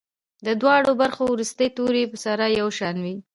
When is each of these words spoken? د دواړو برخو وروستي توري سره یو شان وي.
د 0.45 0.47
دواړو 0.61 0.91
برخو 1.01 1.23
وروستي 1.27 1.67
توري 1.75 2.03
سره 2.25 2.45
یو 2.59 2.67
شان 2.77 2.95
وي. 3.05 3.15